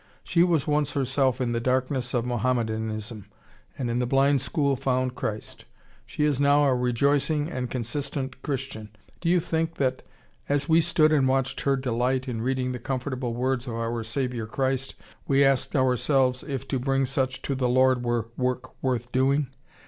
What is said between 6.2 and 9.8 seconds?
is now a rejoicing and consistent Christian. Do you think